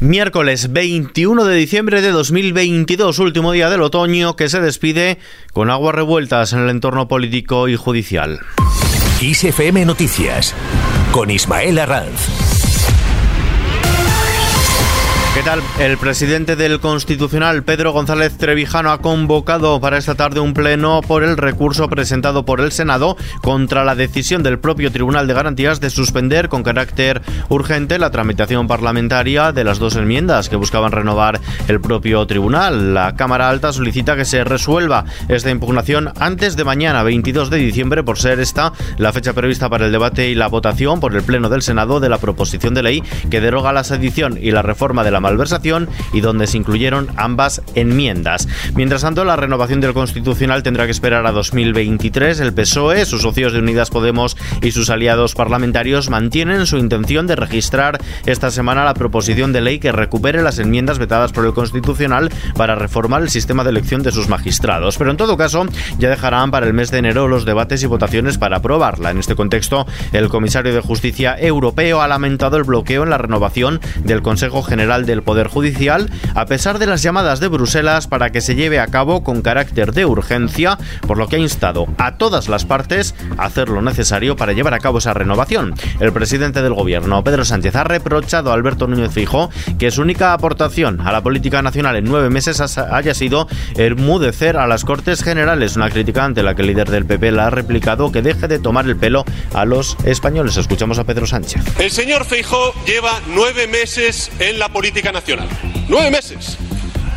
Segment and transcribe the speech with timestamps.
[0.00, 5.18] Miércoles 21 de diciembre de 2022, último día del otoño, que se despide
[5.52, 8.40] con aguas revueltas en el entorno político y judicial.
[9.20, 10.52] ISFM Noticias,
[11.12, 12.63] con Ismael Arranz.
[15.44, 15.62] ¿Qué tal?
[15.78, 21.22] El presidente del Constitucional, Pedro González Trevijano, ha convocado para esta tarde un pleno por
[21.22, 25.90] el recurso presentado por el Senado contra la decisión del propio Tribunal de Garantías de
[25.90, 27.20] suspender con carácter
[27.50, 31.38] urgente la tramitación parlamentaria de las dos enmiendas que buscaban renovar
[31.68, 32.94] el propio tribunal.
[32.94, 38.02] La Cámara Alta solicita que se resuelva esta impugnación antes de mañana, 22 de diciembre,
[38.02, 41.50] por ser esta la fecha prevista para el debate y la votación por el Pleno
[41.50, 45.10] del Senado de la proposición de ley que deroga la sedición y la reforma de
[45.10, 48.48] la malversación y donde se incluyeron ambas enmiendas.
[48.74, 52.40] Mientras tanto, la renovación del Constitucional tendrá que esperar a 2023.
[52.40, 57.36] El PSOE, sus socios de Unidas Podemos y sus aliados parlamentarios mantienen su intención de
[57.36, 62.30] registrar esta semana la proposición de ley que recupere las enmiendas vetadas por el Constitucional
[62.56, 64.96] para reformar el sistema de elección de sus magistrados.
[64.98, 65.66] Pero en todo caso,
[65.98, 69.10] ya dejarán para el mes de enero los debates y votaciones para aprobarla.
[69.10, 73.80] En este contexto, el comisario de Justicia Europeo ha lamentado el bloqueo en la renovación
[74.04, 78.30] del Consejo General de el Poder Judicial, a pesar de las llamadas de Bruselas para
[78.30, 82.16] que se lleve a cabo con carácter de urgencia, por lo que ha instado a
[82.16, 85.74] todas las partes a hacer lo necesario para llevar a cabo esa renovación.
[86.00, 90.32] El presidente del gobierno, Pedro Sánchez, ha reprochado a Alberto Núñez Fijo que su única
[90.32, 95.76] aportación a la política nacional en nueve meses haya sido enmudecer a las Cortes Generales,
[95.76, 98.58] una crítica ante la que el líder del PP la ha replicado que deje de
[98.58, 100.56] tomar el pelo a los españoles.
[100.56, 101.62] Escuchamos a Pedro Sánchez.
[101.78, 105.13] El señor Fijo lleva nueve meses en la política nacional.
[105.88, 106.63] Nueve meses.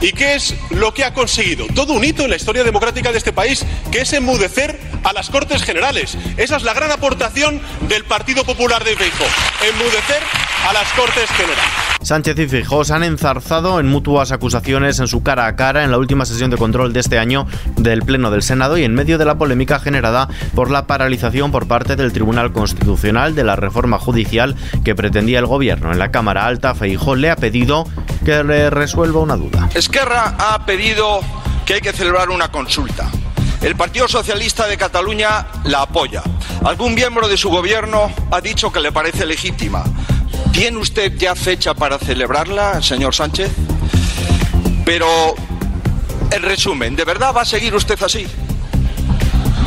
[0.00, 1.66] ¿Y qué es lo que ha conseguido?
[1.74, 5.30] Todo un hito en la historia democrática de este país, que es enmudecer a las
[5.30, 6.18] Cortes Generales.
[6.36, 9.26] Esa es la gran aportación del Partido Popular de Feijóo,
[9.66, 10.22] enmudecer
[10.68, 11.86] a las Cortes Generales.
[12.02, 15.90] Sánchez y Feijóo se han enzarzado en mutuas acusaciones en su cara a cara en
[15.90, 19.18] la última sesión de control de este año del Pleno del Senado y en medio
[19.18, 23.98] de la polémica generada por la paralización por parte del Tribunal Constitucional de la reforma
[23.98, 24.54] judicial
[24.84, 25.90] que pretendía el gobierno.
[25.90, 27.86] En la Cámara Alta, Feijóo le ha pedido
[28.26, 29.68] que le resuelva una duda.
[29.72, 31.20] Esquerra ha pedido
[31.64, 33.08] que hay que celebrar una consulta.
[33.62, 36.24] El Partido Socialista de Cataluña la apoya.
[36.64, 39.84] Algún miembro de su gobierno ha dicho que le parece legítima.
[40.50, 43.52] ¿Tiene usted ya fecha para celebrarla, señor Sánchez?
[44.84, 45.06] Pero,
[46.32, 48.26] en resumen, ¿de verdad va a seguir usted así?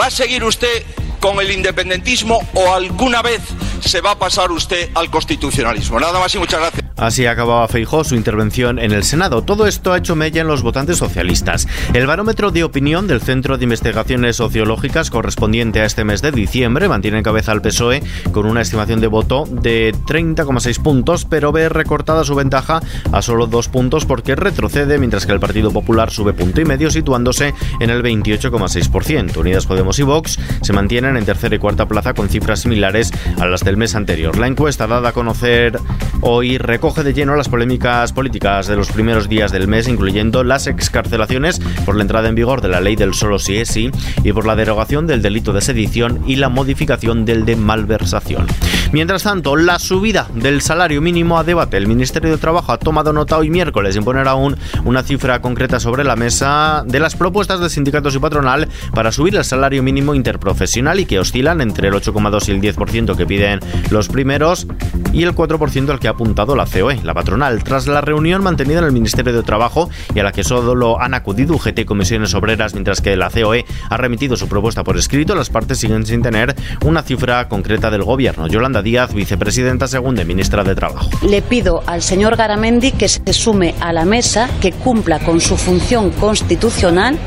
[0.00, 0.82] ¿Va a seguir usted
[1.20, 3.40] con el independentismo o alguna vez
[3.78, 6.00] se va a pasar usted al constitucionalismo?
[6.00, 6.87] Nada más y muchas gracias.
[6.98, 9.42] Así acababa Feijó su intervención en el Senado.
[9.42, 11.68] Todo esto ha hecho mella en los votantes socialistas.
[11.94, 16.88] El barómetro de opinión del Centro de Investigaciones Sociológicas correspondiente a este mes de diciembre
[16.88, 21.68] mantiene en cabeza al PSOE con una estimación de voto de 30,6 puntos, pero ve
[21.68, 22.80] recortada su ventaja
[23.12, 26.90] a solo dos puntos porque retrocede, mientras que el Partido Popular sube punto y medio
[26.90, 29.36] situándose en el 28,6%.
[29.36, 33.46] Unidas Podemos y Vox se mantienen en tercera y cuarta plaza con cifras similares a
[33.46, 34.36] las del mes anterior.
[34.36, 35.78] La encuesta dada a conocer
[36.22, 40.42] hoy recoge coge de lleno las polémicas políticas de los primeros días del mes, incluyendo
[40.42, 43.90] las excarcelaciones por la entrada en vigor de la ley del solo si es sí
[44.24, 48.46] y por la derogación del delito de sedición y la modificación del de malversación.
[48.90, 51.76] Mientras tanto, la subida del salario mínimo a debate.
[51.76, 54.56] El Ministerio de Trabajo ha tomado nota hoy miércoles en poner aún
[54.86, 59.36] una cifra concreta sobre la mesa de las propuestas de sindicatos y patronal para subir
[59.36, 63.60] el salario mínimo interprofesional y que oscilan entre el 8,2 y el 10% que piden
[63.90, 64.66] los primeros
[65.12, 68.78] y el 4% al que ha apuntado la COE, la patronal, tras la reunión mantenida
[68.78, 72.74] en el Ministerio de Trabajo y a la que solo han acudido UGT comisiones obreras,
[72.74, 76.54] mientras que la COE ha remitido su propuesta por escrito, las partes siguen sin tener
[76.84, 78.46] una cifra concreta del gobierno.
[78.46, 81.08] Yolanda Díaz, vicepresidenta segunda ministra de Trabajo.
[81.22, 85.56] Le pido al señor Garamendi que se sume a la mesa, que cumpla con su
[85.56, 87.18] función constitucional,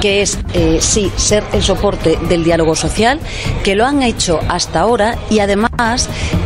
[0.00, 3.18] que es, eh, sí, ser el soporte del diálogo social,
[3.64, 5.71] que lo han hecho hasta ahora y además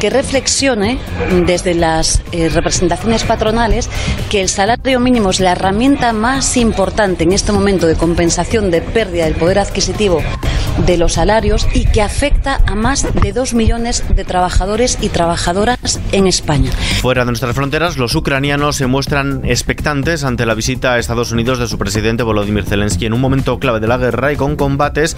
[0.01, 0.99] que reflexione
[1.47, 3.91] desde las eh, representaciones patronales
[4.31, 8.81] que el salario mínimo es la herramienta más importante en este momento de compensación de
[8.81, 10.23] pérdida del poder adquisitivo
[10.87, 16.01] de los salarios y que afecta a más de dos millones de trabajadores y trabajadoras
[16.13, 16.71] en España.
[17.01, 21.59] Fuera de nuestras fronteras, los ucranianos se muestran expectantes ante la visita a Estados Unidos
[21.59, 25.17] de su presidente Volodymyr Zelensky en un momento clave de la guerra y con combates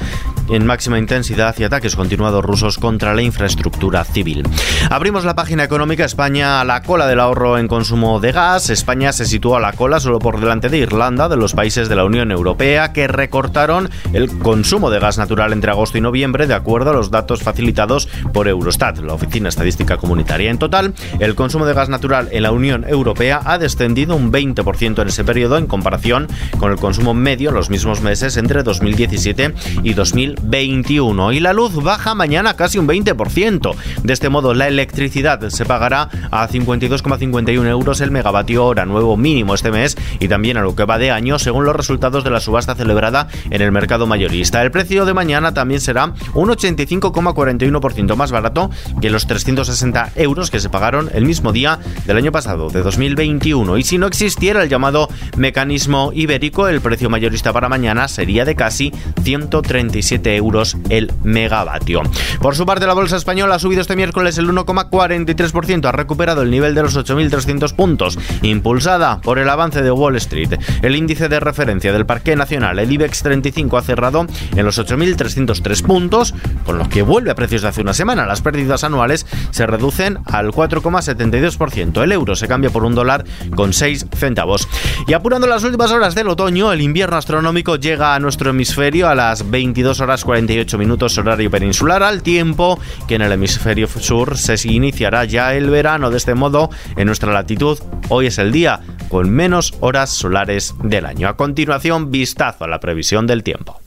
[0.49, 4.45] en máxima intensidad y ataques continuados rusos contra la infraestructura civil.
[4.91, 8.71] Abrimos la página económica España a la cola del ahorro en consumo de gas.
[8.71, 11.97] España se sitúa a la cola solo por delante de Irlanda, de los países de
[11.97, 16.55] la Unión Europea que recortaron el consumo de gas natural entre agosto y noviembre, de
[16.55, 20.51] acuerdo a los datos facilitados por Eurostat, la Oficina Estadística Comunitaria.
[20.51, 25.03] En total, el consumo de gas natural en la Unión Europea ha descendido un 20%
[25.03, 26.29] en ese periodo en comparación
[26.59, 31.33] con el consumo medio en los mismos meses entre 2017 y 2021.
[31.33, 33.75] Y la luz baja mañana casi un 20%.
[34.03, 39.55] De este modo, la electricidad se pagará a 52,51 euros el megavatio hora, nuevo mínimo
[39.55, 42.41] este mes y también a lo que va de año, según los resultados de la
[42.41, 44.63] subasta celebrada en el mercado mayorista.
[44.63, 48.71] El precio de mañana también será un 85,41% más barato
[49.01, 53.79] que los 360 euros que se pagaron el mismo día del año pasado, de 2021.
[53.79, 58.55] Y si no existiera el llamado mecanismo ibérico, el precio mayorista para mañana sería de
[58.55, 58.93] casi
[59.23, 62.03] 137 euros el megavatio.
[62.41, 66.51] Por su parte, la bolsa española ha subido este miércoles el 1,43%, ha recuperado el
[66.51, 70.59] nivel de los 8.300 puntos, impulsada por el avance de Wall Street.
[70.83, 74.27] El índice de referencia del Parque Nacional, el IBEX 35, ha cerrado
[74.57, 74.79] en los
[75.29, 76.35] 8.303 puntos,
[76.65, 78.27] con los que vuelve a precios de hace una semana.
[78.27, 82.03] Las pérdidas anuales se reducen al 4,72%.
[82.03, 84.69] El euro se cambia por un dólar con 6 centavos.
[85.07, 89.15] Y apurando las últimas horas del otoño, el invierno astronómico llega a nuestro hemisferio a
[89.15, 94.55] las 22 horas 48 minutos horario peninsular, al tiempo que en el hemisferio sur se
[94.69, 96.11] iniciará ya el verano.
[96.11, 97.79] De este modo, en nuestra latitud,
[98.09, 101.29] hoy es el día con menos horas solares del año.
[101.29, 103.81] A continuación, vistazo a la previsión del tiempo.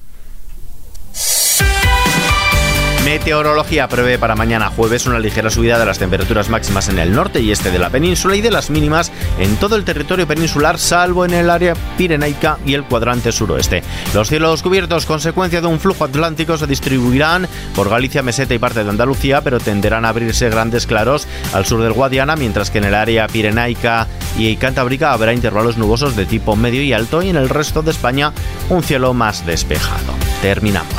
[3.11, 7.41] Meteorología prevé para mañana jueves una ligera subida de las temperaturas máximas en el norte
[7.41, 11.25] y este de la península y de las mínimas en todo el territorio peninsular, salvo
[11.25, 13.83] en el área pirenaica y el cuadrante suroeste.
[14.13, 18.81] Los cielos cubiertos, consecuencia de un flujo atlántico, se distribuirán por Galicia, Meseta y parte
[18.81, 22.85] de Andalucía, pero tenderán a abrirse grandes claros al sur del Guadiana, mientras que en
[22.85, 27.35] el área pirenaica y Cantábrica habrá intervalos nubosos de tipo medio y alto y en
[27.35, 28.31] el resto de España
[28.69, 30.13] un cielo más despejado.
[30.41, 30.95] Terminamos.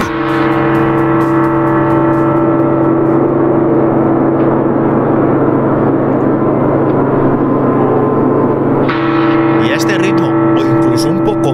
[9.99, 10.32] ritmo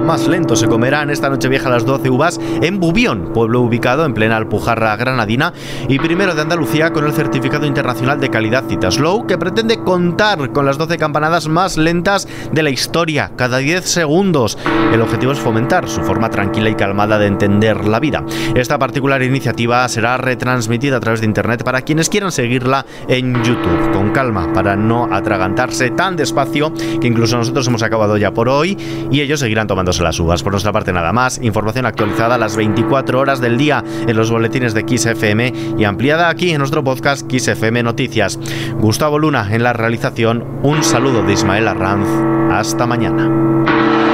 [0.09, 4.15] más lento se comerán esta noche vieja las 12 uvas en Bubión, pueblo ubicado en
[4.15, 5.53] plena Alpujarra granadina
[5.87, 10.65] y primero de Andalucía con el certificado internacional de calidad Citaslow que pretende contar con
[10.65, 14.57] las 12 campanadas más lentas de la historia, cada 10 segundos.
[14.91, 18.23] El objetivo es fomentar su forma tranquila y calmada de entender la vida.
[18.55, 23.91] Esta particular iniciativa será retransmitida a través de internet para quienes quieran seguirla en YouTube,
[23.93, 28.75] con calma, para no atragantarse tan despacio que incluso nosotros hemos acabado ya por hoy
[29.11, 30.43] y ellos seguirán tomándose las uvas.
[30.43, 34.31] Por nuestra parte nada más, información actualizada a las 24 horas del día en los
[34.31, 38.39] boletines de Kiss FM y ampliada aquí en nuestro podcast Kiss FM Noticias.
[38.75, 42.07] Gustavo Luna en la realización, un saludo de Ismael Arranz.
[42.51, 44.08] Hasta mañana.